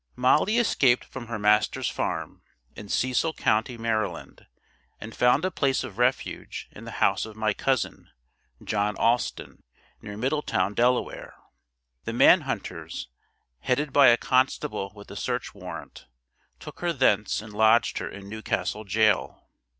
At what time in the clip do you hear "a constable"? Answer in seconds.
14.07-14.91